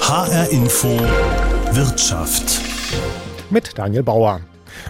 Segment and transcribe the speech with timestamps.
[0.00, 0.88] HR Info
[1.72, 2.60] Wirtschaft.
[3.50, 4.40] Mit Daniel Bauer.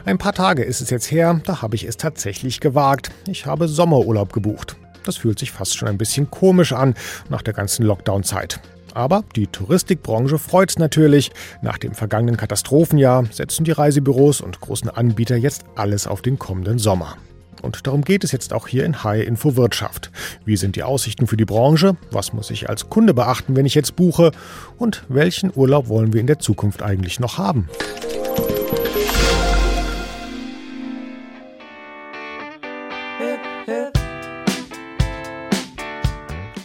[0.04, 3.10] Ein paar Tage ist es jetzt her, da habe ich es tatsächlich gewagt.
[3.28, 4.76] Ich habe Sommerurlaub gebucht.
[5.04, 6.94] Das fühlt sich fast schon ein bisschen komisch an
[7.28, 8.60] nach der ganzen Lockdown-Zeit.
[8.94, 11.30] Aber die Touristikbranche freut es natürlich.
[11.62, 16.78] Nach dem vergangenen Katastrophenjahr setzen die Reisebüros und großen Anbieter jetzt alles auf den kommenden
[16.78, 17.16] Sommer.
[17.60, 20.10] Und darum geht es jetzt auch hier in High Info Wirtschaft.
[20.44, 21.96] Wie sind die Aussichten für die Branche?
[22.10, 24.32] Was muss ich als Kunde beachten, wenn ich jetzt buche?
[24.78, 27.68] Und welchen Urlaub wollen wir in der Zukunft eigentlich noch haben?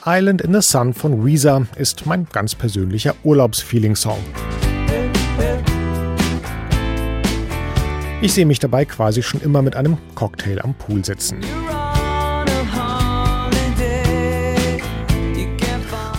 [0.09, 4.19] Island in the Sun von Weezer ist mein ganz persönlicher Urlaubsfeeling-Song.
[8.19, 11.39] Ich sehe mich dabei quasi schon immer mit einem Cocktail am Pool sitzen.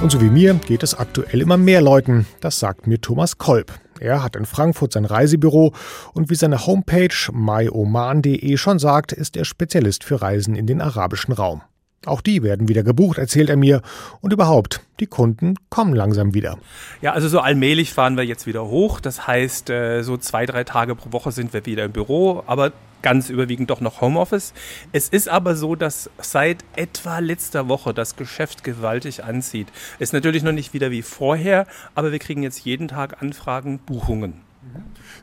[0.01, 2.27] Und so wie mir geht es aktuell immer mehr Leuten.
[2.41, 3.73] Das sagt mir Thomas Kolb.
[3.99, 5.73] Er hat in Frankfurt sein Reisebüro
[6.15, 11.35] und wie seine Homepage myoman.de schon sagt, ist er Spezialist für Reisen in den arabischen
[11.35, 11.63] Raum.
[12.09, 13.83] Auch die werden wieder gebucht, erzählt er mir.
[14.21, 16.59] Und überhaupt, die Kunden kommen langsam wieder.
[17.03, 19.01] Ja, also so allmählich fahren wir jetzt wieder hoch.
[19.01, 22.73] Das heißt, äh, so zwei, drei Tage pro Woche sind wir wieder im Büro, aber
[23.03, 24.53] ganz überwiegend doch noch Homeoffice.
[24.93, 29.69] Es ist aber so, dass seit etwa letzter Woche das Geschäft gewaltig anzieht.
[29.99, 34.48] Ist natürlich noch nicht wieder wie vorher, aber wir kriegen jetzt jeden Tag Anfragen, Buchungen.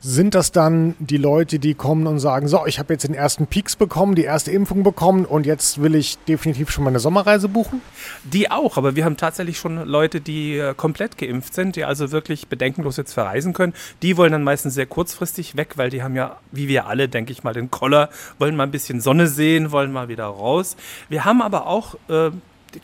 [0.01, 3.47] Sind das dann die Leute, die kommen und sagen, so, ich habe jetzt den ersten
[3.47, 7.81] Peaks bekommen, die erste Impfung bekommen und jetzt will ich definitiv schon meine Sommerreise buchen?
[8.23, 12.11] Die auch, aber wir haben tatsächlich schon Leute, die äh, komplett geimpft sind, die also
[12.11, 13.73] wirklich bedenkenlos jetzt verreisen können.
[14.01, 17.31] Die wollen dann meistens sehr kurzfristig weg, weil die haben ja, wie wir alle, denke
[17.31, 20.75] ich mal, den Koller, wollen mal ein bisschen Sonne sehen, wollen mal wieder raus.
[21.09, 22.31] Wir haben aber auch äh,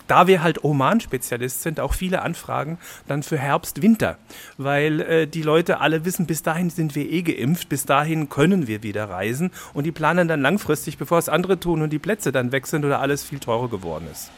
[0.08, 4.18] da wir halt Oman-Spezialist sind, auch viele Anfragen dann für Herbst, Winter,
[4.58, 8.68] weil äh, die Leute alle wissen, bis dahin sind wir eh geimpft, bis dahin können
[8.68, 12.32] wir wieder reisen und die planen dann langfristig, bevor es andere tun und die Plätze
[12.32, 14.32] dann weg sind oder alles viel teurer geworden ist.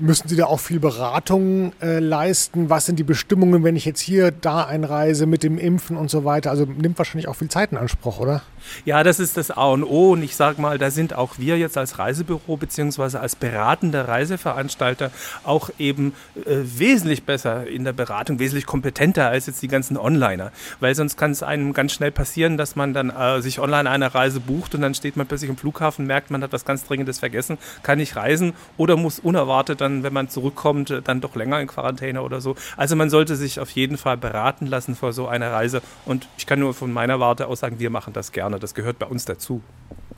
[0.00, 2.70] Müssen Sie da auch viel Beratung äh, leisten?
[2.70, 6.24] Was sind die Bestimmungen, wenn ich jetzt hier da einreise mit dem Impfen und so
[6.24, 6.50] weiter?
[6.50, 8.42] Also nimmt wahrscheinlich auch viel Zeit in Anspruch, oder?
[8.84, 10.12] Ja, das ist das A und O.
[10.12, 15.10] Und ich sage mal, da sind auch wir jetzt als Reisebüro beziehungsweise als beratender Reiseveranstalter
[15.44, 20.52] auch eben äh, wesentlich besser in der Beratung, wesentlich kompetenter als jetzt die ganzen Onliner.
[20.80, 24.14] Weil sonst kann es einem ganz schnell passieren, dass man dann äh, sich online eine
[24.14, 27.18] Reise bucht und dann steht man plötzlich im Flughafen, merkt, man hat was ganz Dringendes
[27.18, 31.60] vergessen, kann nicht reisen oder muss unerwartet dann, wenn man zurückkommt, äh, dann doch länger
[31.60, 32.54] in Quarantäne oder so.
[32.76, 35.82] Also man sollte sich auf jeden Fall beraten lassen vor so einer Reise.
[36.04, 38.58] Und ich kann nur von meiner Warte aus sagen, wir machen das gerne.
[38.58, 39.62] Das gehört bei uns dazu.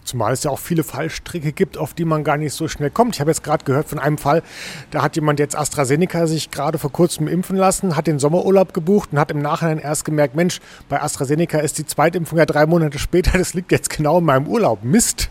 [0.05, 3.15] Zumal es ja auch viele Fallstricke gibt, auf die man gar nicht so schnell kommt.
[3.15, 4.43] Ich habe jetzt gerade gehört von einem Fall,
[4.91, 9.11] da hat jemand jetzt AstraZeneca sich gerade vor kurzem impfen lassen, hat den Sommerurlaub gebucht
[9.13, 12.99] und hat im Nachhinein erst gemerkt, Mensch, bei AstraZeneca ist die Zweitimpfung ja drei Monate
[12.99, 14.83] später, das liegt jetzt genau in meinem Urlaub.
[14.83, 15.31] Mist.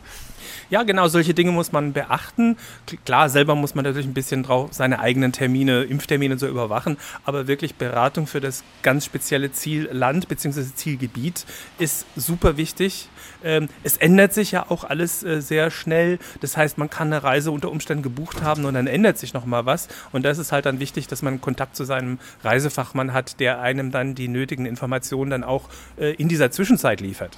[0.69, 2.55] Ja, genau, solche Dinge muss man beachten.
[3.03, 7.47] Klar, selber muss man natürlich ein bisschen drauf seine eigenen Termine, Impftermine so überwachen, aber
[7.47, 10.65] wirklich Beratung für das ganz spezielle Zielland bzw.
[10.75, 11.47] Zielgebiet
[11.79, 13.09] ist super wichtig.
[13.43, 16.19] Ähm, es ändert sich ja auch alles äh, sehr schnell.
[16.41, 19.45] Das heißt, man kann eine Reise unter Umständen gebucht haben und dann ändert sich noch
[19.45, 19.87] mal was.
[20.11, 23.89] Und das ist halt dann wichtig, dass man Kontakt zu seinem Reisefachmann hat, der einem
[23.89, 27.37] dann die nötigen Informationen dann auch äh, in dieser Zwischenzeit liefert.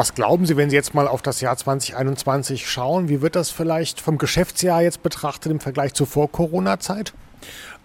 [0.00, 3.10] Was glauben Sie, wenn Sie jetzt mal auf das Jahr 2021 schauen?
[3.10, 7.12] Wie wird das vielleicht vom Geschäftsjahr jetzt betrachtet im Vergleich zur Vor-Corona-Zeit?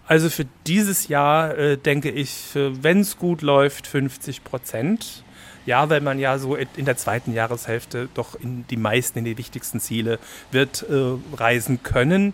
[0.06, 5.24] Also für dieses Jahr äh, denke ich, wenn es gut läuft, 50 Prozent.
[5.66, 9.36] Ja, weil man ja so in der zweiten Jahreshälfte doch in die meisten, in die
[9.36, 10.18] wichtigsten Ziele
[10.50, 12.32] wird äh, reisen können.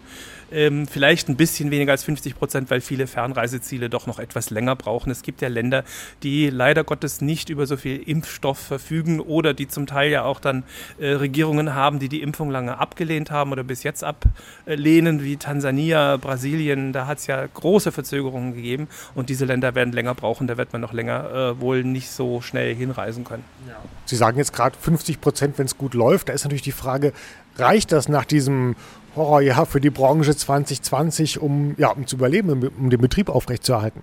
[0.52, 4.76] Ähm, vielleicht ein bisschen weniger als 50 Prozent, weil viele Fernreiseziele doch noch etwas länger
[4.76, 5.10] brauchen.
[5.10, 5.84] Es gibt ja Länder,
[6.22, 10.41] die leider Gottes nicht über so viel Impfstoff verfügen oder die zum Teil ja auch
[10.41, 10.64] dann
[10.98, 16.16] äh, Regierungen haben, die die Impfung lange abgelehnt haben oder bis jetzt ablehnen, wie Tansania,
[16.18, 16.92] Brasilien.
[16.92, 20.47] Da hat es ja große Verzögerungen gegeben und diese Länder werden länger brauchen.
[20.47, 23.44] Da wird man noch länger äh, wohl nicht so schnell hinreisen können.
[23.68, 23.77] Ja.
[24.04, 26.28] Sie sagen jetzt gerade 50 Prozent, wenn es gut läuft.
[26.28, 27.12] Da ist natürlich die Frage,
[27.56, 28.77] reicht das nach diesem
[29.16, 34.03] Horrorjahr für die Branche 2020, um, ja, um zu überleben, um den Betrieb aufrechtzuerhalten?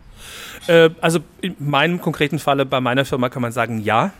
[0.67, 4.11] Äh, also in meinem konkreten Falle bei meiner Firma kann man sagen, ja.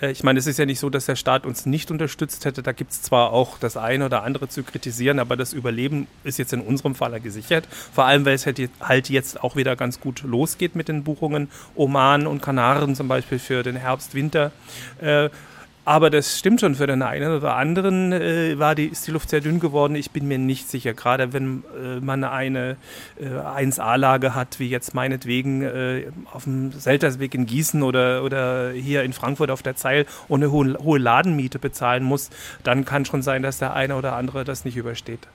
[0.00, 2.62] Äh, ich meine, es ist ja nicht so, dass der Staat uns nicht unterstützt hätte.
[2.62, 6.38] Da gibt es zwar auch das eine oder andere zu kritisieren, aber das Überleben ist
[6.38, 7.66] jetzt in unserem Falle gesichert.
[7.92, 11.50] Vor allem, weil es halt jetzt auch wieder ganz gut losgeht mit den Buchungen.
[11.74, 14.52] Oman und Kanaren zum Beispiel für den Herbst, Winter.
[15.88, 19.30] Aber das stimmt schon für den einen oder anderen äh, war die, ist die Luft
[19.30, 19.94] sehr dünn geworden.
[19.94, 22.76] Ich bin mir nicht sicher, gerade wenn äh, man eine
[23.18, 29.02] äh, 1A-Lage hat, wie jetzt meinetwegen äh, auf dem Seltersweg in Gießen oder, oder hier
[29.02, 32.28] in Frankfurt auf der Zeil und eine hohe, hohe Ladenmiete bezahlen muss,
[32.64, 35.26] dann kann schon sein, dass der eine oder andere das nicht übersteht.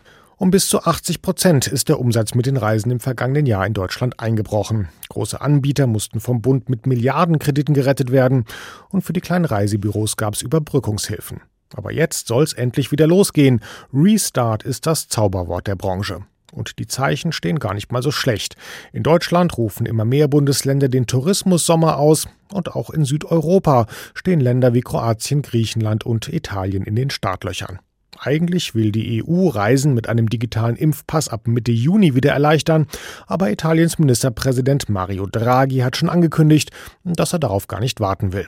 [0.43, 3.73] Um bis zu 80 Prozent ist der Umsatz mit den Reisen im vergangenen Jahr in
[3.73, 4.89] Deutschland eingebrochen.
[5.07, 8.43] Große Anbieter mussten vom Bund mit Milliardenkrediten gerettet werden
[8.89, 11.39] und für die kleinen Reisebüros gab es Überbrückungshilfen.
[11.77, 13.61] Aber jetzt soll es endlich wieder losgehen.
[13.93, 16.25] Restart ist das Zauberwort der Branche.
[16.51, 18.57] Und die Zeichen stehen gar nicht mal so schlecht.
[18.91, 24.73] In Deutschland rufen immer mehr Bundesländer den Tourismussommer aus und auch in Südeuropa stehen Länder
[24.73, 27.79] wie Kroatien, Griechenland und Italien in den Startlöchern.
[28.25, 32.87] Eigentlich will die EU Reisen mit einem digitalen Impfpass ab Mitte Juni wieder erleichtern,
[33.27, 36.71] aber Italiens Ministerpräsident Mario Draghi hat schon angekündigt,
[37.03, 38.47] dass er darauf gar nicht warten will.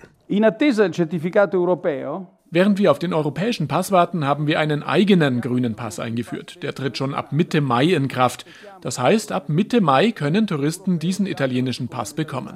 [2.52, 6.64] Während wir auf den europäischen Pass warten, haben wir einen eigenen grünen Pass eingeführt.
[6.64, 8.46] Der tritt schon ab Mitte Mai in Kraft.
[8.80, 12.54] Das heißt, ab Mitte Mai können Touristen diesen italienischen Pass bekommen.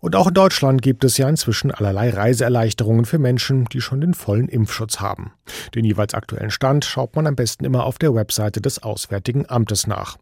[0.00, 4.14] Und auch in Deutschland gibt es ja inzwischen allerlei Reiseerleichterungen für Menschen, die schon den
[4.14, 5.32] vollen Impfschutz haben.
[5.74, 9.86] Den jeweils aktuellen Stand schaut man am besten immer auf der Webseite des Auswärtigen Amtes
[9.86, 10.16] nach.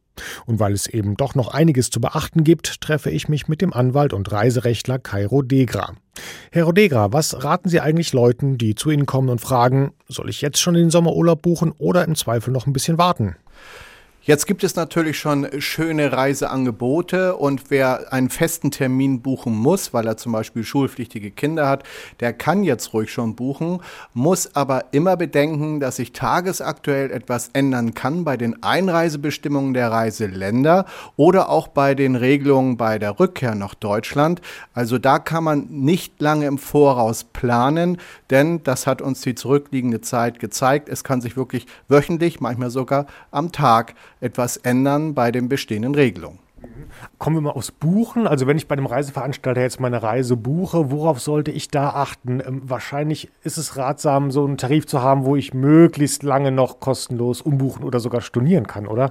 [0.46, 3.74] Und weil es eben doch noch einiges zu beachten gibt, treffe ich mich mit dem
[3.74, 5.92] Anwalt und Reiserechtler Kairo Degra.
[6.50, 10.40] Herr Rodegra, was raten Sie eigentlich Leuten, die zu Ihnen kommen und fragen, soll ich
[10.40, 13.36] jetzt schon den Sommerurlaub buchen oder im Zweifel noch ein bisschen warten?
[14.26, 20.04] Jetzt gibt es natürlich schon schöne Reiseangebote und wer einen festen Termin buchen muss, weil
[20.04, 21.84] er zum Beispiel schulpflichtige Kinder hat,
[22.18, 23.78] der kann jetzt ruhig schon buchen,
[24.14, 30.86] muss aber immer bedenken, dass sich tagesaktuell etwas ändern kann bei den Einreisebestimmungen der Reiseländer
[31.14, 34.40] oder auch bei den Regelungen bei der Rückkehr nach Deutschland.
[34.74, 37.98] Also da kann man nicht lange im Voraus planen,
[38.30, 40.88] denn das hat uns die zurückliegende Zeit gezeigt.
[40.88, 46.38] Es kann sich wirklich wöchentlich, manchmal sogar am Tag etwas ändern bei den bestehenden Regelungen.
[47.18, 48.26] Kommen wir mal aufs Buchen.
[48.26, 52.40] Also wenn ich bei einem Reiseveranstalter jetzt meine Reise buche, worauf sollte ich da achten?
[52.40, 56.80] Ähm, wahrscheinlich ist es ratsam, so einen Tarif zu haben, wo ich möglichst lange noch
[56.80, 59.10] kostenlos umbuchen oder sogar stornieren kann, oder?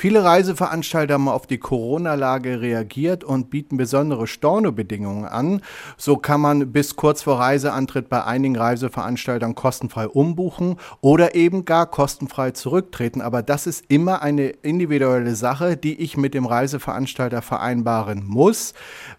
[0.00, 5.60] Viele Reiseveranstalter haben auf die Corona-Lage reagiert und bieten besondere Stornobedingungen an.
[5.98, 11.84] So kann man bis kurz vor Reiseantritt bei einigen Reiseveranstaltern kostenfrei umbuchen oder eben gar
[11.84, 13.20] kostenfrei zurücktreten.
[13.20, 18.72] Aber das ist immer eine individuelle Sache, die ich mit dem Reiseveranstalter vereinbaren muss.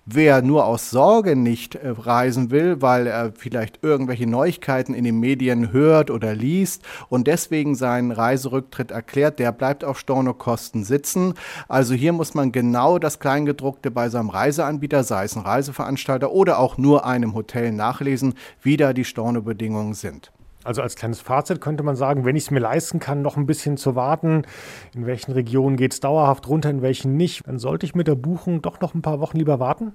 [0.08, 5.20] Wer nur aus Sorge nicht äh, reisen will, weil er vielleicht irgendwelche Neuigkeiten in den
[5.20, 11.34] Medien hört oder liest und deswegen seinen Reiserücktritt erklärt, der bleibt auf Stornokosten Kosten sitzen.
[11.68, 16.60] Also hier muss man genau das Kleingedruckte bei seinem Reiseanbieter, sei es ein Reiseveranstalter oder
[16.60, 20.32] auch nur einem Hotel nachlesen, wie da die Stornobedingungen sind.
[20.64, 23.48] Also als kleines Fazit könnte man sagen, wenn ich es mir leisten kann, noch ein
[23.48, 24.44] bisschen zu warten,
[24.96, 28.16] in welchen Regionen geht es dauerhaft runter, in welchen nicht, dann sollte ich mit der
[28.16, 29.94] Buchung doch noch ein paar Wochen lieber warten?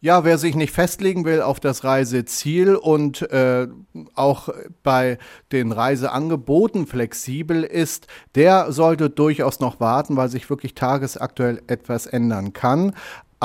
[0.00, 3.66] Ja, wer sich nicht festlegen will auf das Reiseziel und äh,
[4.14, 4.50] auch
[4.82, 5.16] bei
[5.52, 12.52] den Reiseangeboten flexibel ist, der sollte durchaus noch warten, weil sich wirklich tagesaktuell etwas ändern
[12.52, 12.94] kann.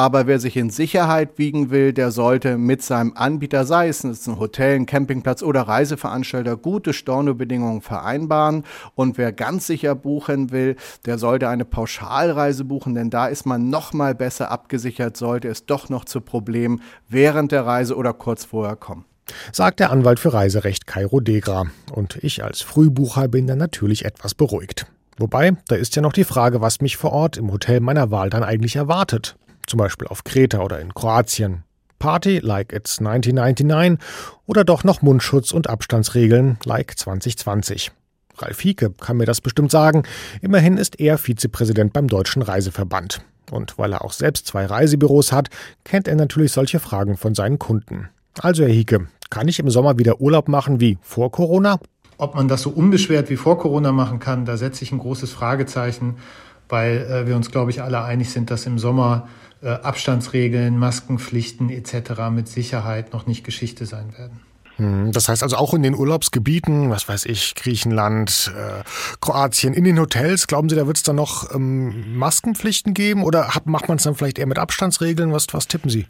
[0.01, 4.39] Aber wer sich in Sicherheit wiegen will, der sollte mit seinem Anbieter, sei es ein
[4.39, 8.63] Hotel, ein Campingplatz oder Reiseveranstalter, gute Stornobedingungen vereinbaren.
[8.95, 10.75] Und wer ganz sicher buchen will,
[11.05, 15.67] der sollte eine Pauschalreise buchen, denn da ist man noch mal besser abgesichert, sollte es
[15.67, 19.05] doch noch zu Problemen während der Reise oder kurz vorher kommen
[19.53, 21.67] sagt der Anwalt für Reiserecht Kairo Degra.
[21.91, 24.87] Und ich als Frühbucher bin dann natürlich etwas beruhigt.
[25.19, 28.29] Wobei, da ist ja noch die Frage, was mich vor Ort im Hotel meiner Wahl
[28.29, 29.37] dann eigentlich erwartet
[29.67, 31.63] zum Beispiel auf Kreta oder in Kroatien.
[31.99, 33.99] Party like it's 1999
[34.47, 37.91] oder doch noch Mundschutz und Abstandsregeln like 2020.
[38.37, 40.03] Ralf Hieke kann mir das bestimmt sagen.
[40.41, 43.21] Immerhin ist er Vizepräsident beim Deutschen Reiseverband.
[43.51, 45.49] Und weil er auch selbst zwei Reisebüros hat,
[45.83, 48.09] kennt er natürlich solche Fragen von seinen Kunden.
[48.39, 51.79] Also, Herr Hieke, kann ich im Sommer wieder Urlaub machen wie vor Corona?
[52.17, 55.31] Ob man das so unbeschwert wie vor Corona machen kann, da setze ich ein großes
[55.31, 56.15] Fragezeichen,
[56.69, 59.27] weil äh, wir uns, glaube ich, alle einig sind, dass im Sommer
[59.61, 62.29] äh, Abstandsregeln, Maskenpflichten etc.
[62.31, 64.39] mit Sicherheit noch nicht Geschichte sein werden.
[64.77, 68.83] Hm, das heißt also auch in den Urlaubsgebieten, was weiß ich, Griechenland, äh,
[69.19, 73.49] Kroatien, in den Hotels, glauben Sie, da wird es dann noch ähm, Maskenpflichten geben oder
[73.65, 75.31] macht man es dann vielleicht eher mit Abstandsregeln?
[75.31, 76.07] Was, was tippen Sie?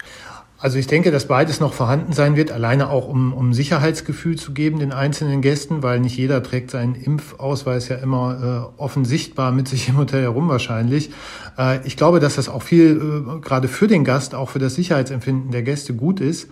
[0.62, 4.54] Also ich denke, dass beides noch vorhanden sein wird, alleine auch um, um Sicherheitsgefühl zu
[4.54, 9.08] geben den einzelnen Gästen, weil nicht jeder trägt seinen Impfausweis ja immer äh, offen
[9.56, 11.10] mit sich im Hotel herum wahrscheinlich.
[11.58, 13.02] Äh, ich glaube, dass das auch viel
[13.38, 16.48] äh, gerade für den Gast, auch für das Sicherheitsempfinden der Gäste gut ist,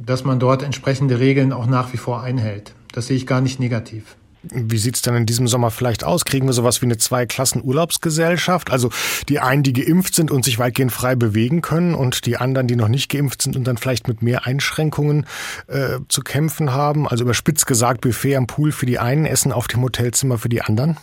[0.00, 2.74] dass man dort entsprechende Regeln auch nach wie vor einhält.
[2.90, 4.16] Das sehe ich gar nicht negativ.
[4.50, 6.24] Wie sieht's dann in diesem Sommer vielleicht aus?
[6.24, 8.70] Kriegen wir sowas wie eine Zwei-Klassen-Urlaubsgesellschaft?
[8.70, 8.90] Also
[9.28, 12.76] die einen, die geimpft sind und sich weitgehend frei bewegen können und die anderen, die
[12.76, 15.26] noch nicht geimpft sind und dann vielleicht mit mehr Einschränkungen
[15.66, 17.08] äh, zu kämpfen haben?
[17.08, 20.62] Also überspitzt gesagt, Buffet am Pool für die einen, Essen auf dem Hotelzimmer für die
[20.62, 20.96] anderen?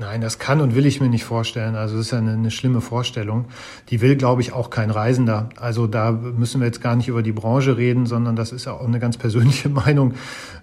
[0.00, 1.74] Nein, das kann und will ich mir nicht vorstellen.
[1.74, 3.46] Also das ist ja eine, eine, schlimme Vorstellung.
[3.88, 5.48] Die will, glaube ich, auch kein Reisender.
[5.56, 8.74] Also da müssen wir jetzt gar nicht über die Branche reden, sondern das ist ja
[8.74, 10.14] auch eine ganz persönliche Meinung,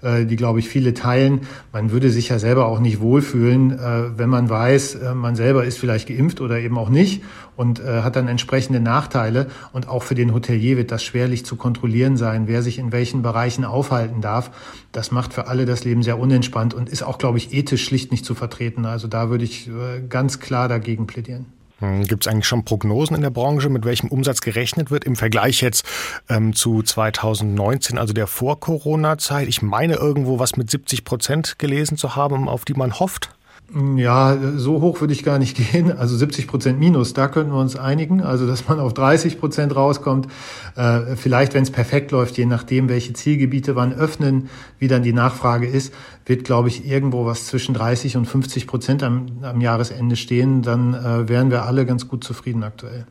[0.01, 1.41] äh, die, glaube ich, viele teilen.
[1.73, 5.65] Man würde sich ja selber auch nicht wohlfühlen, äh, wenn man weiß, äh, man selber
[5.65, 7.21] ist vielleicht geimpft oder eben auch nicht
[7.55, 9.47] und äh, hat dann entsprechende Nachteile.
[9.73, 13.21] Und auch für den Hotelier wird das schwerlich zu kontrollieren sein, wer sich in welchen
[13.21, 14.51] Bereichen aufhalten darf.
[14.91, 18.11] Das macht für alle das Leben sehr unentspannt und ist auch, glaube ich, ethisch schlicht
[18.11, 18.85] nicht zu vertreten.
[18.85, 21.45] Also da würde ich äh, ganz klar dagegen plädieren.
[21.79, 25.15] Hm, Gibt es eigentlich schon Prognosen in der Branche, mit welchem Umsatz gerechnet wird im
[25.15, 25.85] Vergleich jetzt
[26.29, 29.47] ähm, zu 2019, also der Vor-Corona-Zeit?
[29.47, 33.29] Ich meine irgendwo was mit 70 Prozent gelesen zu haben, auf die man hofft.
[33.73, 35.91] Ja, so hoch würde ich gar nicht gehen.
[35.91, 38.21] Also 70 Prozent Minus, da könnten wir uns einigen.
[38.21, 40.27] Also dass man auf 30 Prozent rauskommt.
[40.75, 45.13] Äh, vielleicht, wenn es perfekt läuft, je nachdem, welche Zielgebiete wann öffnen, wie dann die
[45.13, 45.93] Nachfrage ist,
[46.25, 50.61] wird, glaube ich, irgendwo was zwischen 30 und 50 Prozent am, am Jahresende stehen.
[50.61, 53.05] Dann äh, wären wir alle ganz gut zufrieden aktuell.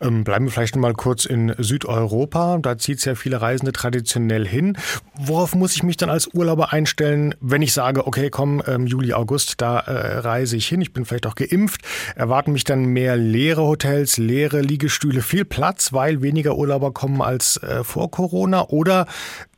[0.00, 2.58] Ähm, bleiben wir vielleicht mal kurz in Südeuropa.
[2.60, 4.76] Da zieht es ja viele Reisende traditionell hin.
[5.18, 9.12] Worauf muss ich mich dann als Urlauber einstellen, wenn ich sage, okay, komm, ähm, Juli,
[9.12, 10.80] August, da äh, reise ich hin.
[10.80, 11.82] Ich bin vielleicht auch geimpft.
[12.16, 17.56] Erwarten mich dann mehr leere Hotels, leere Liegestühle, viel Platz, weil weniger Urlauber kommen als
[17.58, 18.68] äh, vor Corona?
[18.68, 19.06] Oder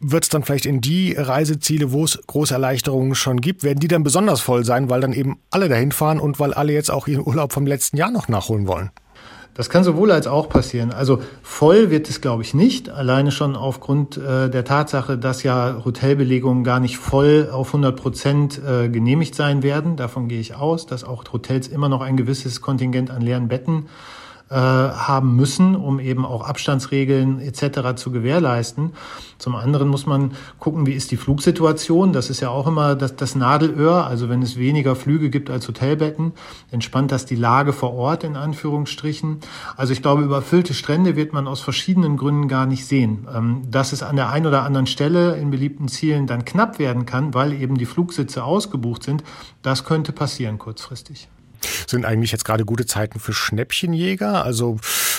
[0.00, 3.88] wird es dann vielleicht in die Reiseziele, wo es große Erleichterungen schon gibt, werden die
[3.88, 7.06] dann besonders voll sein, weil dann eben alle dahin fahren und weil alle jetzt auch
[7.06, 8.90] ihren Urlaub vom letzten Jahr noch nachholen wollen?
[9.54, 10.92] Das kann sowohl als auch passieren.
[10.92, 12.88] Also voll wird es, glaube ich, nicht.
[12.88, 18.60] Alleine schon aufgrund äh, der Tatsache, dass ja Hotelbelegungen gar nicht voll auf 100 Prozent
[18.66, 19.96] äh, genehmigt sein werden.
[19.96, 23.84] Davon gehe ich aus, dass auch Hotels immer noch ein gewisses Kontingent an leeren Betten
[23.84, 27.94] äh, haben müssen, um eben auch Abstandsregeln etc.
[27.96, 28.92] zu gewährleisten.
[29.38, 32.12] Zum anderen muss man gucken, wie ist die Flugsituation.
[32.12, 34.06] Das ist ja auch immer das, das Nadelöhr.
[34.06, 36.32] Also wenn es weniger Flüge gibt als Hotelbetten,
[36.70, 39.40] entspannt das die Lage vor Ort in Anführungsstrichen.
[39.76, 43.26] Also ich glaube, überfüllte Strände wird man aus verschiedenen Gründen gar nicht sehen.
[43.34, 47.06] Ähm, dass es an der einen oder anderen Stelle in beliebten Zielen dann knapp werden
[47.06, 49.24] kann, weil eben die Flugsitze ausgebucht sind,
[49.62, 51.28] das könnte passieren kurzfristig.
[51.86, 54.44] Sind eigentlich jetzt gerade gute Zeiten für Schnäppchenjäger?
[54.44, 54.78] Also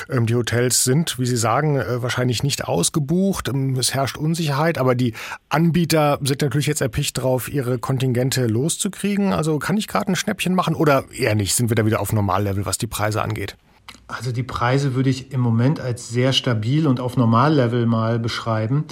[0.10, 3.48] ähm, die Hotels sind, wie Sie sagen, äh, wahrscheinlich nicht ausgebucht.
[3.48, 5.14] Ähm, es herrscht Unsicherheit, aber die
[5.50, 9.34] Anbieter sind natürlich jetzt erpicht drauf, ihre Kontingente loszukriegen.
[9.34, 11.56] Also kann ich gerade ein Schnäppchen machen oder eher nicht?
[11.56, 13.56] Sind wir da wieder auf Normallevel, was die Preise angeht?
[14.06, 18.84] Also die Preise würde ich im Moment als sehr stabil und auf Normallevel mal beschreiben,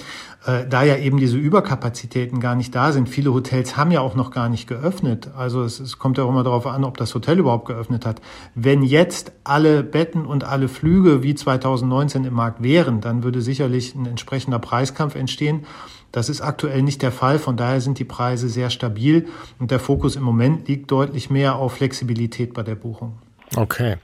[0.46, 3.08] äh, da ja eben diese Überkapazitäten gar nicht da sind.
[3.08, 5.30] Viele Hotels haben ja auch noch gar nicht geöffnet.
[5.36, 8.22] Also es, es kommt ja auch immer darauf an, ob das Hotel überhaupt geöffnet hat.
[8.54, 13.94] Wenn jetzt alle Betten und alle Flüge wie 2019 im Markt wären, dann würde sicherlich
[13.94, 15.66] ein entsprechender Preiskampf entstehen.
[16.10, 17.38] Das ist aktuell nicht der Fall.
[17.38, 21.56] Von daher sind die Preise sehr stabil und der Fokus im Moment liegt deutlich mehr
[21.56, 23.18] auf Flexibilität bei der Buchung.
[23.54, 23.96] Okay.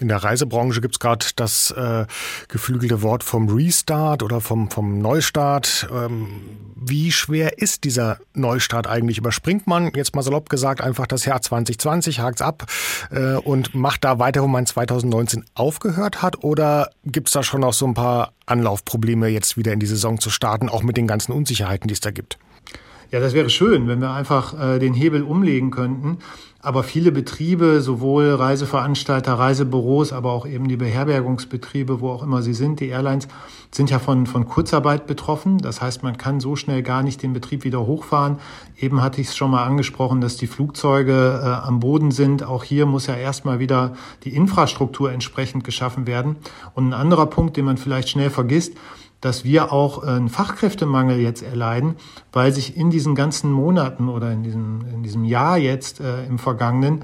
[0.00, 2.06] In der Reisebranche gibt's gerade das äh,
[2.48, 5.88] geflügelte Wort vom Restart oder vom, vom Neustart.
[5.92, 6.40] Ähm,
[6.74, 9.18] wie schwer ist dieser Neustart eigentlich?
[9.18, 12.66] Überspringt man, jetzt mal salopp gesagt, einfach das Jahr 2020, hakt's ab
[13.10, 16.42] äh, und macht da weiter, wo man 2019 aufgehört hat?
[16.42, 20.30] Oder gibt's da schon noch so ein paar Anlaufprobleme, jetzt wieder in die Saison zu
[20.30, 22.38] starten, auch mit den ganzen Unsicherheiten, die es da gibt?
[23.10, 26.18] Ja, das wäre schön, wenn wir einfach äh, den Hebel umlegen könnten.
[26.64, 32.54] Aber viele Betriebe, sowohl Reiseveranstalter, Reisebüros, aber auch eben die Beherbergungsbetriebe, wo auch immer sie
[32.54, 33.28] sind, die Airlines,
[33.70, 35.58] sind ja von, von Kurzarbeit betroffen.
[35.58, 38.38] Das heißt, man kann so schnell gar nicht den Betrieb wieder hochfahren.
[38.80, 42.44] Eben hatte ich es schon mal angesprochen, dass die Flugzeuge äh, am Boden sind.
[42.44, 43.92] Auch hier muss ja erstmal wieder
[44.22, 46.36] die Infrastruktur entsprechend geschaffen werden.
[46.74, 48.72] Und ein anderer Punkt, den man vielleicht schnell vergisst,
[49.24, 51.96] dass wir auch einen Fachkräftemangel jetzt erleiden,
[52.32, 56.38] weil sich in diesen ganzen Monaten oder in diesem, in diesem Jahr jetzt äh, im
[56.38, 57.02] Vergangenen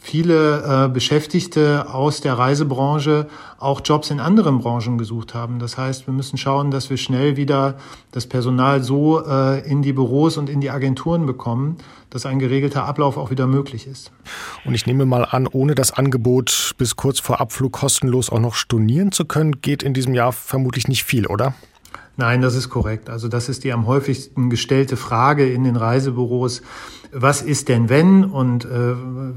[0.00, 3.28] viele äh, Beschäftigte aus der Reisebranche
[3.58, 5.58] auch Jobs in anderen Branchen gesucht haben.
[5.58, 7.76] Das heißt, wir müssen schauen, dass wir schnell wieder
[8.10, 11.76] das Personal so äh, in die Büros und in die Agenturen bekommen,
[12.08, 14.10] dass ein geregelter Ablauf auch wieder möglich ist.
[14.64, 18.54] Und ich nehme mal an, ohne das Angebot bis kurz vor Abflug kostenlos auch noch
[18.54, 21.54] stornieren zu können, geht in diesem Jahr vermutlich nicht viel, oder?
[22.20, 23.08] Nein, das ist korrekt.
[23.08, 26.60] Also das ist die am häufigsten gestellte Frage in den Reisebüros.
[27.12, 28.68] Was ist denn wenn und äh,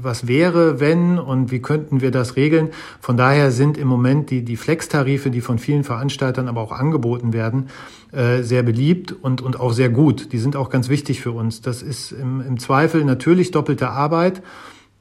[0.02, 2.68] was wäre wenn und wie könnten wir das regeln?
[3.00, 7.32] Von daher sind im Moment die, die Flex-Tarife, die von vielen Veranstaltern aber auch angeboten
[7.32, 7.70] werden,
[8.12, 10.34] äh, sehr beliebt und, und auch sehr gut.
[10.34, 11.62] Die sind auch ganz wichtig für uns.
[11.62, 14.42] Das ist im, im Zweifel natürlich doppelte Arbeit.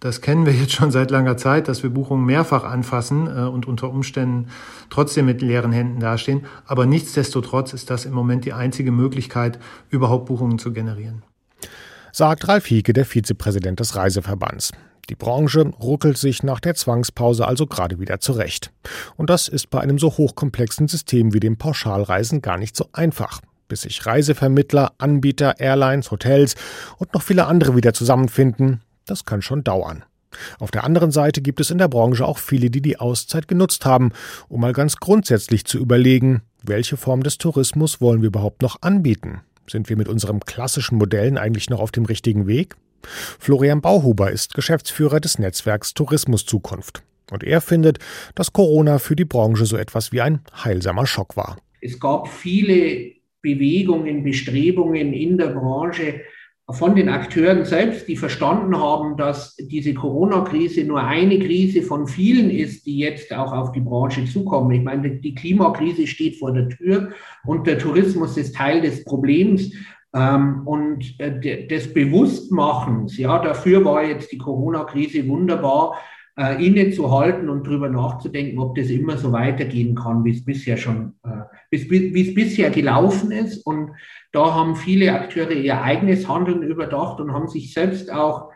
[0.03, 3.65] Das kennen wir jetzt schon seit langer Zeit, dass wir Buchungen mehrfach anfassen äh, und
[3.65, 4.49] unter Umständen
[4.89, 6.45] trotzdem mit leeren Händen dastehen.
[6.65, 11.23] Aber nichtsdestotrotz ist das im Moment die einzige Möglichkeit, überhaupt Buchungen zu generieren.
[12.11, 14.73] Sagt Ralf Hieke, der Vizepräsident des Reiseverbands.
[15.09, 18.73] Die Branche ruckelt sich nach der Zwangspause also gerade wieder zurecht.
[19.15, 23.39] Und das ist bei einem so hochkomplexen System wie dem Pauschalreisen gar nicht so einfach
[23.69, 26.55] bis sich Reisevermittler, Anbieter, Airlines, Hotels
[26.97, 30.03] und noch viele andere wieder zusammenfinden, das kann schon dauern.
[30.59, 33.85] Auf der anderen Seite gibt es in der Branche auch viele, die die Auszeit genutzt
[33.85, 34.11] haben,
[34.49, 39.41] um mal ganz grundsätzlich zu überlegen, welche Form des Tourismus wollen wir überhaupt noch anbieten?
[39.67, 42.75] Sind wir mit unseren klassischen Modellen eigentlich noch auf dem richtigen Weg?
[43.39, 47.03] Florian Bauhuber ist Geschäftsführer des Netzwerks Tourismus Zukunft.
[47.31, 47.99] Und er findet,
[48.35, 51.57] dass Corona für die Branche so etwas wie ein heilsamer Schock war.
[51.81, 56.21] Es gab viele Bewegungen, Bestrebungen in der Branche,
[56.69, 62.49] von den Akteuren selbst, die verstanden haben, dass diese Corona-Krise nur eine Krise von vielen
[62.49, 64.71] ist, die jetzt auch auf die Branche zukommen.
[64.71, 67.09] Ich meine, die Klimakrise steht vor der Tür
[67.45, 69.71] und der Tourismus ist Teil des Problems.
[70.15, 75.97] Ähm, und äh, des Bewusstmachens, ja, dafür war jetzt die Corona-Krise wunderbar,
[76.37, 81.13] äh, innezuhalten und darüber nachzudenken, ob das immer so weitergehen kann, wie es bisher schon,
[81.23, 83.65] äh, wie es bisher gelaufen ist.
[83.65, 83.91] Und
[84.31, 88.49] da haben viele Akteure ihr eigenes Handeln überdacht und haben sich selbst auch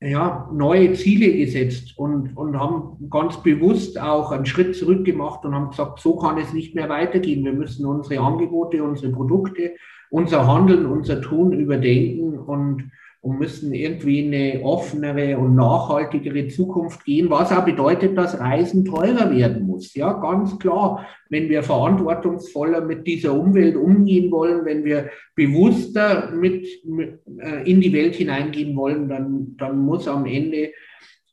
[0.00, 5.54] ja, neue Ziele gesetzt und, und haben ganz bewusst auch einen Schritt zurück gemacht und
[5.54, 7.44] haben gesagt, so kann es nicht mehr weitergehen.
[7.44, 9.76] Wir müssen unsere Angebote, unsere Produkte,
[10.10, 12.90] unser Handeln, unser Tun überdenken und
[13.22, 19.30] und müssen irgendwie eine offenere und nachhaltigere Zukunft gehen, was auch bedeutet, dass Reisen teurer
[19.30, 19.94] werden muss.
[19.94, 26.66] Ja, ganz klar, wenn wir verantwortungsvoller mit dieser Umwelt umgehen wollen, wenn wir bewusster mit,
[26.84, 30.72] mit äh, in die Welt hineingehen wollen, dann, dann muss am Ende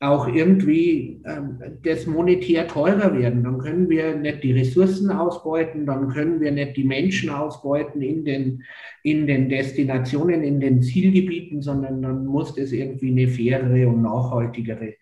[0.01, 3.43] auch irgendwie ähm, das monetär teurer werden.
[3.43, 8.23] Dann können wir nicht die Ressourcen ausbeuten, dann können wir nicht die Menschen ausbeuten in
[8.23, 8.63] den,
[9.03, 14.95] in den Destinationen, in den Zielgebieten, sondern dann muss das irgendwie eine fairere und nachhaltigere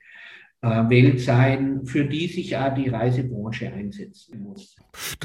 [0.62, 4.76] Welt sein, für die sich auch die Reisebranche einsetzen muss.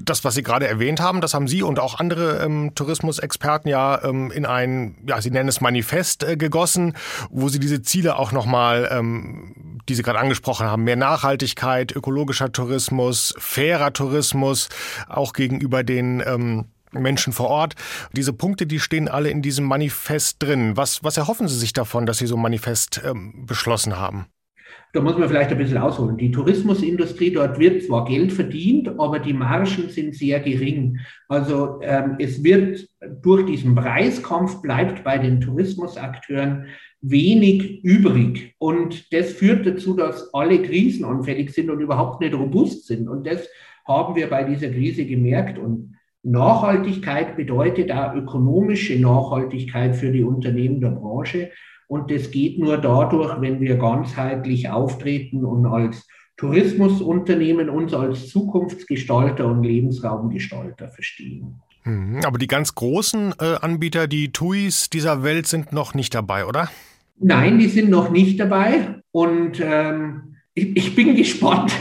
[0.04, 4.02] Das, was Sie gerade erwähnt haben, das haben Sie und auch andere ähm, Tourismusexperten ja
[4.04, 6.94] ähm, in ein, ja, Sie nennen es Manifest äh, gegossen,
[7.30, 12.52] wo Sie diese Ziele auch nochmal, ähm, die Sie gerade angesprochen haben, mehr Nachhaltigkeit, ökologischer
[12.52, 14.68] Tourismus, fairer Tourismus,
[15.08, 17.74] auch gegenüber den ähm, Menschen vor Ort.
[18.12, 20.76] Diese Punkte, die stehen alle in diesem Manifest drin.
[20.76, 24.26] Was, was erhoffen Sie sich davon, dass Sie so ein Manifest ähm, beschlossen haben?
[24.92, 26.18] Da muss man vielleicht ein bisschen ausholen.
[26.18, 30.98] Die Tourismusindustrie, dort wird zwar Geld verdient, aber die Margen sind sehr gering.
[31.28, 32.86] Also ähm, es wird
[33.22, 36.66] durch diesen Preiskampf bleibt bei den Tourismusakteuren
[37.00, 38.54] wenig übrig.
[38.58, 43.08] Und das führt dazu, dass alle krisenanfällig sind und überhaupt nicht robust sind.
[43.08, 43.48] Und das
[43.86, 45.58] haben wir bei dieser Krise gemerkt.
[45.58, 51.50] Und Nachhaltigkeit bedeutet auch ökonomische Nachhaltigkeit für die Unternehmen der Branche.
[51.92, 59.44] Und das geht nur dadurch, wenn wir ganzheitlich auftreten und als Tourismusunternehmen uns als Zukunftsgestalter
[59.44, 61.60] und Lebensraumgestalter verstehen.
[61.84, 62.20] Mhm.
[62.24, 66.70] Aber die ganz großen äh, Anbieter, die TUIs dieser Welt, sind noch nicht dabei, oder?
[67.18, 69.02] Nein, die sind noch nicht dabei.
[69.10, 71.74] Und ähm, ich, ich, bin gespannt,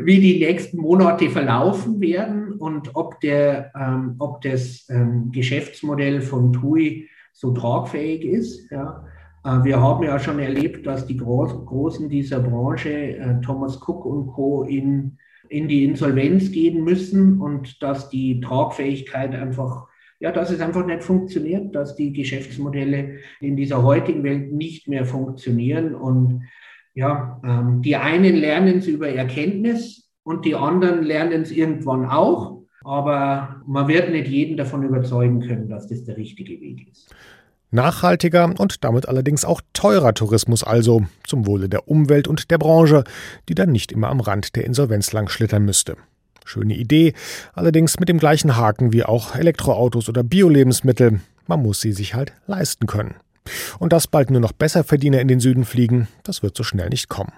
[0.00, 6.52] wie die nächsten Monate verlaufen werden und ob, der, ähm, ob das ähm, Geschäftsmodell von
[6.52, 8.70] TUI so tragfähig ist.
[8.70, 9.04] Ja.
[9.44, 14.28] Äh, wir haben ja schon erlebt, dass die Großen dieser Branche, äh, Thomas Cook und
[14.28, 15.18] Co., in,
[15.48, 19.86] in die Insolvenz gehen müssen und dass die Tragfähigkeit einfach,
[20.18, 25.04] ja, dass es einfach nicht funktioniert, dass die Geschäftsmodelle in dieser heutigen Welt nicht mehr
[25.04, 25.94] funktionieren.
[25.94, 26.42] Und
[26.94, 32.55] ja, ähm, die einen lernen es über Erkenntnis und die anderen lernen es irgendwann auch.
[32.86, 37.12] Aber man wird nicht jeden davon überzeugen können, dass das der richtige Weg ist.
[37.72, 43.02] Nachhaltiger und damit allerdings auch teurer Tourismus also, zum Wohle der Umwelt und der Branche,
[43.48, 45.96] die dann nicht immer am Rand der Insolvenz lang schlittern müsste.
[46.44, 47.12] Schöne Idee,
[47.54, 51.20] allerdings mit dem gleichen Haken wie auch Elektroautos oder Biolebensmittel.
[51.48, 53.16] Man muss sie sich halt leisten können.
[53.78, 57.08] Und dass bald nur noch Besserverdiener in den Süden fliegen, das wird so schnell nicht
[57.08, 57.32] kommen.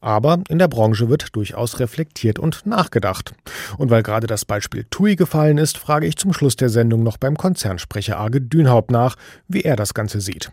[0.00, 3.34] Aber in der Branche wird durchaus reflektiert und nachgedacht.
[3.78, 7.16] Und weil gerade das Beispiel TUI gefallen ist, frage ich zum Schluss der Sendung noch
[7.16, 9.16] beim Konzernsprecher Arge Dünhaupt nach,
[9.48, 10.52] wie er das Ganze sieht.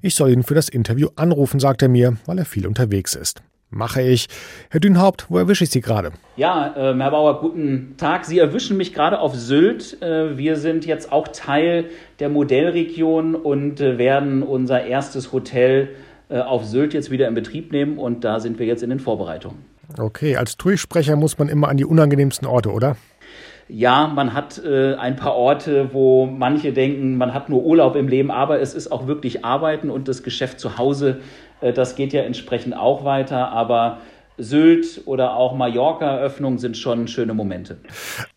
[0.00, 3.42] Ich soll ihn für das Interview anrufen, sagt er mir, weil er viel unterwegs ist.
[3.74, 4.28] Mache ich.
[4.70, 6.10] Herr Dünhaupt, wo erwische ich Sie gerade?
[6.36, 8.26] Ja, äh, Herr Bauer, guten Tag.
[8.26, 10.02] Sie erwischen mich gerade auf Sylt.
[10.02, 11.86] Äh, wir sind jetzt auch Teil
[12.20, 15.88] der Modellregion und äh, werden unser erstes Hotel
[16.28, 19.00] äh, auf Sylt jetzt wieder in Betrieb nehmen und da sind wir jetzt in den
[19.00, 19.64] Vorbereitungen.
[19.98, 22.96] Okay, als TUI-Sprecher muss man immer an die unangenehmsten Orte, oder?
[23.68, 28.06] Ja, man hat äh, ein paar Orte, wo manche denken, man hat nur Urlaub im
[28.06, 31.20] Leben, aber es ist auch wirklich Arbeiten und das Geschäft zu Hause,
[31.62, 33.48] das geht ja entsprechend auch weiter.
[33.50, 33.98] Aber
[34.38, 37.78] Sylt oder auch Mallorca-Eröffnung sind schon schöne Momente.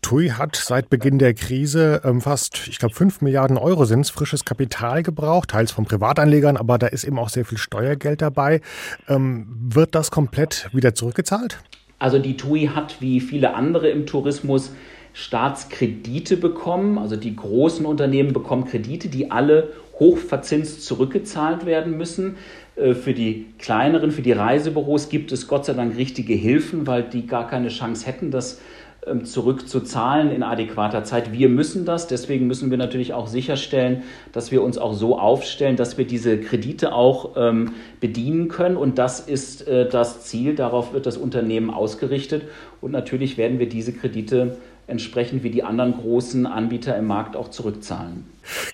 [0.02, 4.10] TUI hat seit Beginn der Krise ähm, fast, ich glaube, 5 Milliarden Euro sind es,
[4.10, 8.60] frisches Kapital gebraucht, teils von Privatanlegern, aber da ist eben auch sehr viel Steuergeld dabei.
[9.08, 11.58] Ähm, wird das komplett wieder zurückgezahlt?
[11.98, 14.72] Also die TUI hat wie viele andere im Tourismus
[15.14, 16.98] Staatskredite bekommen.
[16.98, 22.36] Also die großen Unternehmen bekommen Kredite, die alle hochverzinst zurückgezahlt werden müssen.
[22.76, 27.02] Äh, für die kleineren, für die Reisebüros gibt es Gott sei Dank richtige Hilfen, weil
[27.02, 28.60] die gar keine Chance hätten, das
[29.06, 31.32] ähm, zurückzuzahlen in adäquater Zeit.
[31.32, 35.76] Wir müssen das, deswegen müssen wir natürlich auch sicherstellen, dass wir uns auch so aufstellen,
[35.76, 38.76] dass wir diese Kredite auch ähm, bedienen können.
[38.76, 42.42] Und das ist äh, das Ziel, darauf wird das Unternehmen ausgerichtet.
[42.80, 47.50] Und natürlich werden wir diese Kredite entsprechend wie die anderen großen Anbieter im Markt auch
[47.50, 48.24] zurückzahlen.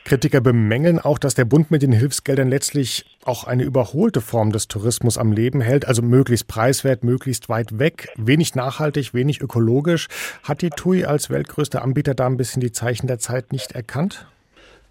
[0.04, 4.68] Kritiker bemängeln auch, dass der Bund mit den Hilfsgeldern letztlich auch eine überholte Form des
[4.68, 10.08] Tourismus am Leben hält, also möglichst preiswert, möglichst weit weg, wenig nachhaltig, wenig ökologisch.
[10.42, 14.26] Hat die TUI als weltgrößter Anbieter da ein bisschen die Zeichen der Zeit nicht erkannt?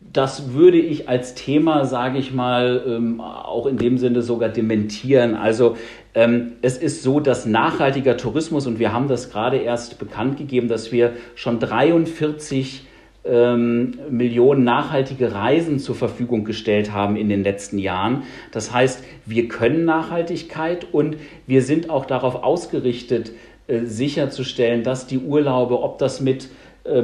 [0.01, 5.35] Das würde ich als Thema, sage ich mal, ähm, auch in dem Sinne sogar dementieren.
[5.35, 5.77] Also
[6.13, 10.67] ähm, es ist so, dass nachhaltiger Tourismus, und wir haben das gerade erst bekannt gegeben,
[10.67, 12.85] dass wir schon 43
[13.23, 18.23] ähm, Millionen nachhaltige Reisen zur Verfügung gestellt haben in den letzten Jahren.
[18.51, 23.31] Das heißt, wir können Nachhaltigkeit und wir sind auch darauf ausgerichtet,
[23.67, 26.49] äh, sicherzustellen, dass die Urlaube, ob das mit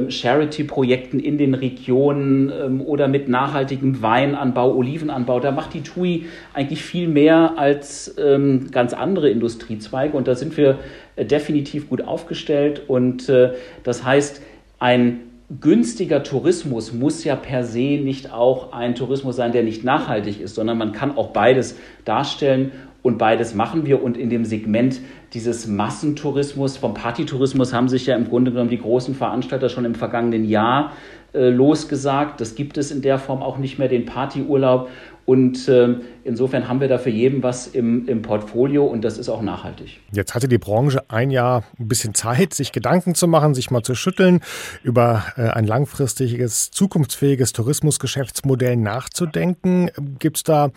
[0.08, 5.38] Charity-Projekten in den Regionen ähm, oder mit nachhaltigem Weinanbau, Olivenanbau.
[5.38, 10.16] Da macht die TUI eigentlich viel mehr als ähm, ganz andere Industriezweige.
[10.16, 10.78] Und da sind wir
[11.16, 12.82] äh, definitiv gut aufgestellt.
[12.88, 13.52] Und äh,
[13.84, 14.42] das heißt,
[14.80, 15.20] ein
[15.60, 20.54] günstiger Tourismus muss ja per se nicht auch ein Tourismus sein, der nicht nachhaltig ist,
[20.56, 24.02] sondern man kann auch beides darstellen und beides machen wir.
[24.02, 25.00] Und in dem Segment
[25.32, 29.94] dieses Massentourismus, vom Partytourismus haben sich ja im Grunde genommen die großen Veranstalter schon im
[29.94, 30.92] vergangenen Jahr
[31.32, 32.40] äh, losgesagt.
[32.40, 34.88] Das gibt es in der Form auch nicht mehr, den Partyurlaub.
[35.28, 39.28] Und äh, insofern haben wir da für jeden was im, im Portfolio und das ist
[39.28, 40.00] auch nachhaltig.
[40.10, 43.82] Jetzt hatte die Branche ein Jahr ein bisschen Zeit, sich Gedanken zu machen, sich mal
[43.82, 44.40] zu schütteln,
[44.82, 49.90] über äh, ein langfristiges, zukunftsfähiges Tourismusgeschäftsmodell nachzudenken.
[50.18, 50.70] Gibt es da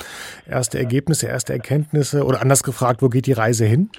[0.45, 3.89] erste Ergebnisse, erste Erkenntnisse oder anders gefragt, wo geht die Reise hin?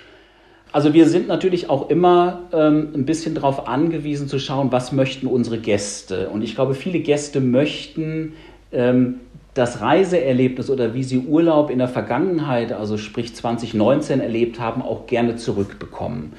[0.70, 5.28] Also wir sind natürlich auch immer ähm, ein bisschen darauf angewiesen zu schauen, was möchten
[5.28, 6.28] unsere Gäste.
[6.28, 8.34] Und ich glaube, viele Gäste möchten
[8.70, 9.14] ähm,
[9.54, 15.06] das Reiseerlebnis oder wie sie Urlaub in der Vergangenheit, also sprich 2019 erlebt haben, auch
[15.06, 16.32] gerne zurückbekommen.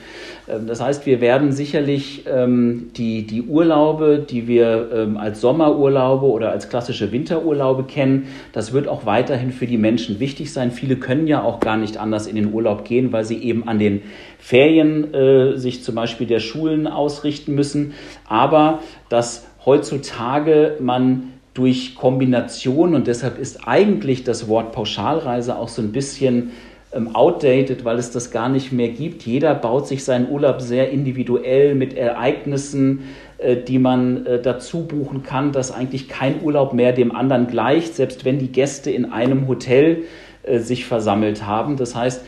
[0.47, 6.25] Ähm, das heißt, wir werden sicherlich ähm, die, die Urlaube, die wir ähm, als Sommerurlaube
[6.25, 10.71] oder als klassische Winterurlaube kennen, das wird auch weiterhin für die Menschen wichtig sein.
[10.71, 13.77] Viele können ja auch gar nicht anders in den Urlaub gehen, weil sie eben an
[13.77, 14.01] den
[14.39, 17.93] Ferien äh, sich zum Beispiel der Schulen ausrichten müssen.
[18.27, 25.81] Aber dass heutzutage man durch Kombination und deshalb ist eigentlich das Wort Pauschalreise auch so
[25.81, 26.51] ein bisschen
[26.91, 29.23] ähm, outdated, weil es das gar nicht mehr gibt.
[29.23, 33.03] Jeder baut sich seinen Urlaub sehr individuell mit Ereignissen,
[33.37, 37.95] äh, die man äh, dazu buchen kann, dass eigentlich kein Urlaub mehr dem anderen gleicht,
[37.95, 40.03] selbst wenn die Gäste in einem Hotel
[40.43, 41.77] äh, sich versammelt haben.
[41.77, 42.25] Das heißt,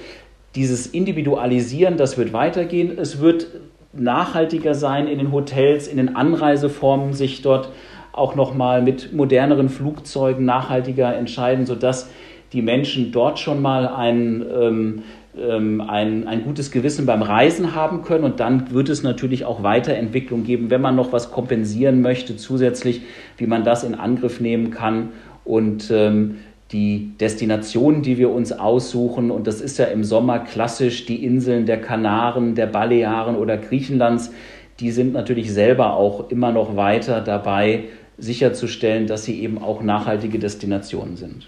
[0.56, 2.98] dieses Individualisieren, das wird weitergehen.
[2.98, 3.48] Es wird
[3.94, 7.70] nachhaltiger sein in den Hotels, in den Anreiseformen, sich dort
[8.16, 12.10] auch nochmal mit moderneren Flugzeugen nachhaltiger entscheiden, sodass
[12.54, 15.04] die Menschen dort schon mal ein, ähm,
[15.38, 18.24] ähm, ein, ein gutes Gewissen beim Reisen haben können.
[18.24, 23.02] Und dann wird es natürlich auch Weiterentwicklung geben, wenn man noch was kompensieren möchte zusätzlich,
[23.38, 25.10] wie man das in Angriff nehmen kann.
[25.44, 26.38] Und ähm,
[26.72, 31.66] die Destinationen, die wir uns aussuchen, und das ist ja im Sommer klassisch die Inseln
[31.66, 34.32] der Kanaren, der Balearen oder Griechenlands,
[34.80, 37.86] die sind natürlich selber auch immer noch weiter dabei,
[38.18, 41.48] sicherzustellen, dass sie eben auch nachhaltige Destinationen sind.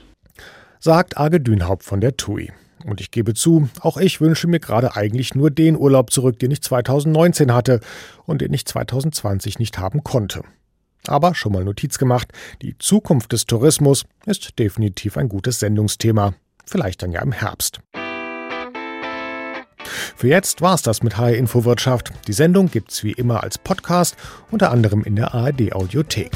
[0.80, 2.52] Sagt Arge Dünhaupt von der TUI.
[2.86, 6.52] Und ich gebe zu, auch ich wünsche mir gerade eigentlich nur den Urlaub zurück, den
[6.52, 7.80] ich 2019 hatte
[8.26, 10.44] und den ich 2020 nicht haben konnte.
[11.08, 16.34] Aber schon mal Notiz gemacht, die Zukunft des Tourismus ist definitiv ein gutes Sendungsthema.
[16.66, 17.80] Vielleicht dann ja im Herbst.
[20.16, 22.12] Für jetzt war's das mit HR Info Wirtschaft.
[22.28, 24.18] Die Sendung gibt's wie immer als Podcast,
[24.52, 26.32] unter anderem in der ARD Audiothek.